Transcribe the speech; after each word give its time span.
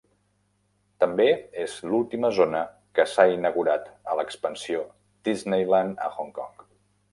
També 1.03 1.27
és 1.63 1.75
l'última 1.91 2.31
zona 2.39 2.61
que 2.99 3.05
s'ha 3.13 3.27
inaugurat 3.35 3.87
a 4.15 4.19
l'expansió 4.21 4.83
de 4.89 5.31
Disneyland 5.31 6.05
a 6.09 6.13
Hong 6.17 6.37
Kong. 6.43 6.69